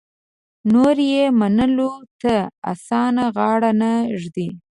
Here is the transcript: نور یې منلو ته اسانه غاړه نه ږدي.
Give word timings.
نور 0.71 0.95
یې 1.11 1.23
منلو 1.39 1.91
ته 2.21 2.35
اسانه 2.71 3.25
غاړه 3.35 3.71
نه 3.81 3.91
ږدي. 4.21 4.47